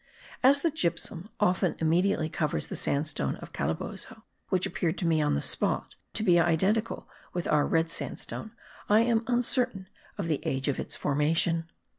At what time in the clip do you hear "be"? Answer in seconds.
6.23-6.39